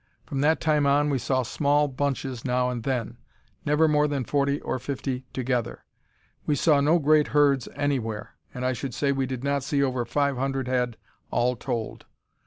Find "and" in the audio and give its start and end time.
2.71-2.81, 8.51-8.65